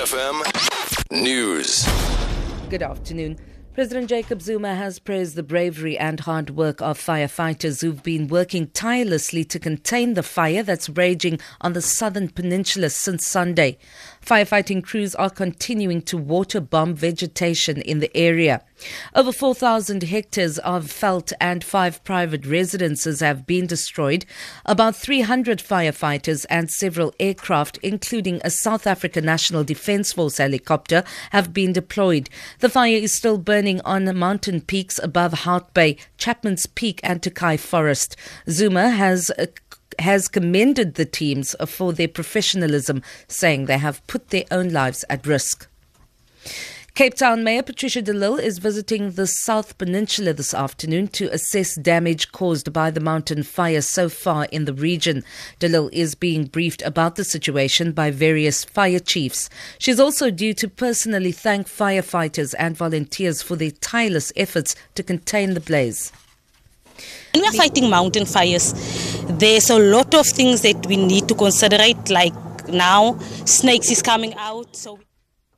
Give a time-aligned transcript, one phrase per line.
[0.00, 0.40] FM
[1.10, 1.86] News.
[2.70, 3.38] Good afternoon.
[3.74, 8.68] President Jacob Zuma has praised the bravery and hard work of firefighters who've been working
[8.68, 13.76] tirelessly to contain the fire that's raging on the southern peninsula since Sunday.
[14.24, 18.64] Firefighting crews are continuing to water bomb vegetation in the area.
[19.14, 24.24] Over 4,000 hectares of veld and five private residences have been destroyed.
[24.64, 31.52] About 300 firefighters and several aircraft, including a South African National Defence Force helicopter, have
[31.52, 32.30] been deployed.
[32.60, 37.56] The fire is still burning on mountain peaks above Hout Bay, Chapman's Peak, and Tokai
[37.56, 38.16] Forest.
[38.48, 39.46] Zuma has uh,
[39.98, 45.26] has commended the teams for their professionalism, saying they have put their own lives at
[45.26, 45.68] risk.
[46.94, 51.76] Cape Town Mayor Patricia de Lille is visiting the South Peninsula this afternoon to assess
[51.76, 55.22] damage caused by the mountain fire so far in the region.
[55.60, 59.48] De Lille is being briefed about the situation by various fire chiefs.
[59.78, 65.54] She's also due to personally thank firefighters and volunteers for their tireless efforts to contain
[65.54, 66.12] the blaze.
[67.32, 68.74] When we are fighting mountain fires,
[69.38, 71.78] there's a lot of things that we need to consider.
[72.10, 74.98] Like now, snakes is coming out, so.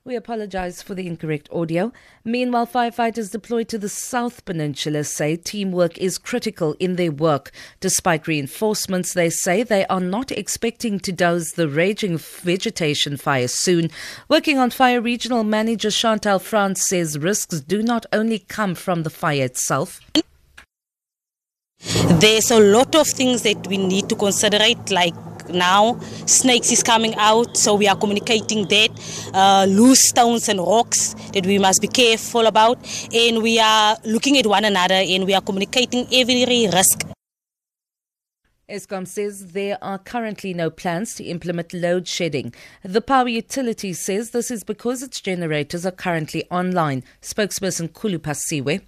[0.05, 1.93] We apologize for the incorrect audio.
[2.25, 7.53] Meanwhile, firefighters deployed to the South Peninsula say teamwork is critical in their work.
[7.79, 13.91] Despite reinforcements, they say they are not expecting to douse the raging vegetation fire soon.
[14.29, 19.11] Working on fire, regional manager Chantal France says risks do not only come from the
[19.11, 20.01] fire itself.
[22.19, 24.59] There's a lot of things that we need to consider,
[24.91, 25.15] like
[25.49, 28.91] now snakes is coming out so we are communicating that
[29.35, 32.79] uh, loose stones and rocks that we must be careful about
[33.15, 37.07] and we are looking at one another and we are communicating every risk
[38.73, 42.55] Eskom says there are currently no plans to implement load shedding.
[42.83, 47.05] The power utility says this is because its generators are currently online.
[47.21, 48.81] Spokesperson Khulu Phasiwe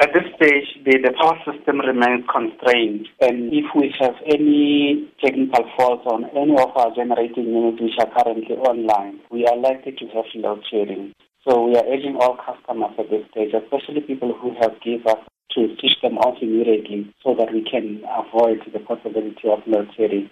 [0.00, 5.64] at this stage, the, the power system remains constrained, and if we have any technical
[5.76, 10.06] faults on any of our generating units which are currently online, we are likely to
[10.14, 11.12] have load shedding.
[11.46, 15.22] So we are urging all customers at this stage, especially people who have geysers
[15.54, 20.30] to switch them off immediately so that we can avoid the possibility of load shedding.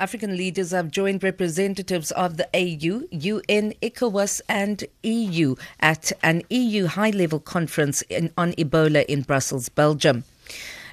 [0.00, 6.86] African leaders have joined representatives of the AU, UN, ECOWAS, and EU at an EU
[6.86, 10.24] high level conference in, on Ebola in Brussels, Belgium.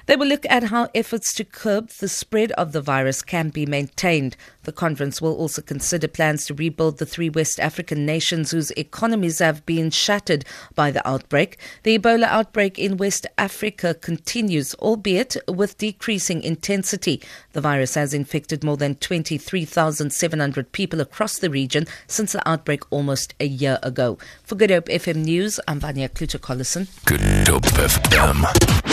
[0.08, 3.66] They will look at how efforts to curb the spread of the virus can be
[3.66, 4.38] maintained.
[4.62, 9.38] The conference will also consider plans to rebuild the three West African nations whose economies
[9.40, 11.58] have been shattered by the outbreak.
[11.82, 17.20] The Ebola outbreak in West Africa continues, albeit with decreasing intensity.
[17.52, 23.34] The virus has infected more than 23,700 people across the region since the outbreak almost
[23.40, 24.16] a year ago.
[24.42, 26.88] For Good Hope FM News, I'm Vanya Kluter Collison.
[27.04, 28.88] Good Hope FM.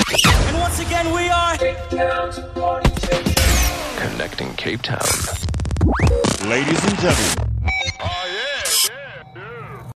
[0.48, 1.58] And once again, we are
[3.98, 5.00] Connecting Cape Town.
[6.48, 7.55] Ladies and gentlemen,